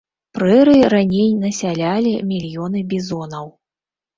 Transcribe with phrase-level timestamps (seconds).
[0.37, 3.45] Прэрыі раней насялялі мільёны бізонаў.